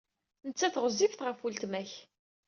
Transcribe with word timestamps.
Nettat 0.47 0.75
ɣezzifet 0.83 1.23
ɣef 1.25 1.39
weltma-k. 1.41 1.91